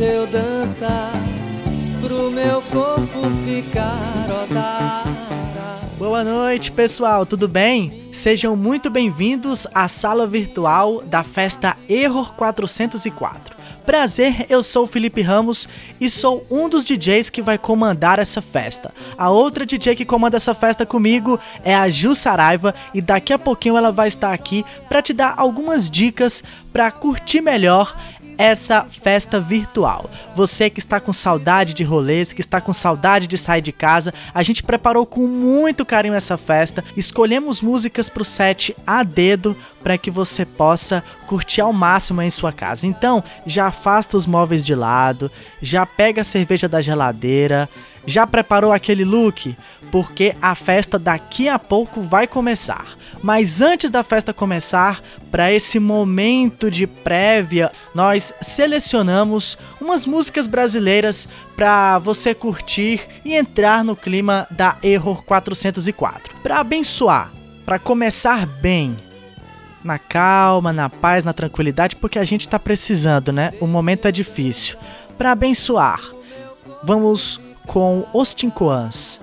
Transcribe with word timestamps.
Deixa 0.00 0.04
eu 0.04 0.26
dançar 0.28 1.19
meu 2.30 2.62
corpo 2.62 3.22
ficar. 3.44 4.00
Boa 5.98 6.24
noite, 6.24 6.72
pessoal, 6.72 7.26
tudo 7.26 7.46
bem? 7.46 8.08
Sejam 8.12 8.56
muito 8.56 8.88
bem-vindos 8.88 9.66
à 9.74 9.86
sala 9.86 10.26
virtual 10.26 11.02
da 11.02 11.22
festa 11.22 11.76
Error 11.88 12.32
404. 12.34 13.60
Prazer, 13.84 14.46
eu 14.48 14.62
sou 14.62 14.84
o 14.84 14.86
Felipe 14.86 15.20
Ramos 15.20 15.68
e 16.00 16.08
sou 16.08 16.42
um 16.50 16.68
dos 16.68 16.84
DJs 16.84 17.28
que 17.28 17.42
vai 17.42 17.58
comandar 17.58 18.18
essa 18.18 18.40
festa. 18.40 18.92
A 19.18 19.30
outra 19.30 19.66
DJ 19.66 19.96
que 19.96 20.04
comanda 20.04 20.36
essa 20.36 20.54
festa 20.54 20.86
comigo 20.86 21.38
é 21.64 21.74
a 21.74 21.88
Ju 21.88 22.14
Saraiva 22.14 22.74
e 22.94 23.00
daqui 23.00 23.32
a 23.32 23.38
pouquinho 23.38 23.76
ela 23.76 23.90
vai 23.90 24.08
estar 24.08 24.32
aqui 24.32 24.64
para 24.88 25.02
te 25.02 25.12
dar 25.12 25.34
algumas 25.36 25.90
dicas 25.90 26.44
para 26.72 26.90
curtir 26.90 27.40
melhor 27.40 27.96
essa 28.40 28.84
festa 28.84 29.38
virtual. 29.38 30.10
Você 30.34 30.70
que 30.70 30.78
está 30.78 30.98
com 30.98 31.12
saudade 31.12 31.74
de 31.74 31.84
rolês, 31.84 32.32
que 32.32 32.40
está 32.40 32.58
com 32.58 32.72
saudade 32.72 33.26
de 33.26 33.36
sair 33.36 33.60
de 33.60 33.70
casa, 33.70 34.14
a 34.32 34.42
gente 34.42 34.62
preparou 34.62 35.04
com 35.04 35.26
muito 35.26 35.84
carinho 35.84 36.14
essa 36.14 36.38
festa. 36.38 36.82
Escolhemos 36.96 37.60
músicas 37.60 38.08
para 38.08 38.22
o 38.22 38.24
set 38.24 38.74
a 38.86 39.02
dedo 39.02 39.54
para 39.82 39.98
que 39.98 40.10
você 40.10 40.46
possa 40.46 41.04
curtir 41.26 41.60
ao 41.60 41.70
máximo 41.70 42.22
em 42.22 42.30
sua 42.30 42.50
casa. 42.50 42.86
Então, 42.86 43.22
já 43.44 43.66
afasta 43.66 44.16
os 44.16 44.24
móveis 44.24 44.64
de 44.64 44.74
lado, 44.74 45.30
já 45.60 45.84
pega 45.84 46.22
a 46.22 46.24
cerveja 46.24 46.66
da 46.66 46.80
geladeira, 46.80 47.68
já 48.06 48.26
preparou 48.26 48.72
aquele 48.72 49.04
look? 49.04 49.54
Porque 49.92 50.34
a 50.40 50.54
festa 50.54 50.98
daqui 50.98 51.46
a 51.48 51.58
pouco 51.58 52.00
vai 52.00 52.26
começar. 52.26 52.86
Mas 53.22 53.60
antes 53.60 53.90
da 53.90 54.02
festa 54.02 54.32
começar, 54.32 55.02
para 55.30 55.52
esse 55.52 55.78
momento 55.78 56.70
de 56.70 56.86
prévia, 56.86 57.70
nós 57.94 58.32
selecionamos 58.40 59.58
umas 59.80 60.06
músicas 60.06 60.46
brasileiras 60.46 61.28
para 61.54 61.98
você 61.98 62.34
curtir 62.34 63.06
e 63.24 63.34
entrar 63.34 63.84
no 63.84 63.94
clima 63.94 64.46
da 64.50 64.76
Error 64.82 65.22
404. 65.24 66.34
Para 66.42 66.60
abençoar, 66.60 67.30
para 67.66 67.78
começar 67.78 68.46
bem, 68.46 68.96
na 69.84 69.98
calma, 69.98 70.72
na 70.72 70.88
paz, 70.88 71.24
na 71.24 71.32
tranquilidade, 71.32 71.96
porque 71.96 72.18
a 72.18 72.24
gente 72.24 72.42
está 72.42 72.58
precisando, 72.58 73.32
né? 73.32 73.52
O 73.60 73.66
momento 73.66 74.06
é 74.06 74.12
difícil. 74.12 74.76
Para 75.16 75.32
abençoar, 75.32 76.00
vamos 76.82 77.40
com 77.66 78.06
Austin 78.14 78.50
Coans. 78.50 79.20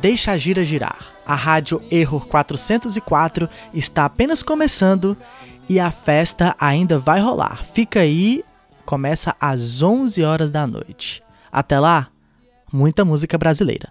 Deixa 0.00 0.32
a 0.32 0.36
gira 0.36 0.64
girar. 0.64 0.98
A 1.30 1.36
rádio 1.36 1.80
Error 1.92 2.26
404 2.26 3.48
está 3.72 4.04
apenas 4.04 4.42
começando 4.42 5.16
e 5.68 5.78
a 5.78 5.88
festa 5.92 6.56
ainda 6.58 6.98
vai 6.98 7.20
rolar. 7.20 7.64
Fica 7.64 8.00
aí, 8.00 8.42
começa 8.84 9.36
às 9.40 9.80
11 9.80 10.24
horas 10.24 10.50
da 10.50 10.66
noite. 10.66 11.22
Até 11.52 11.78
lá, 11.78 12.08
muita 12.72 13.04
música 13.04 13.38
brasileira. 13.38 13.88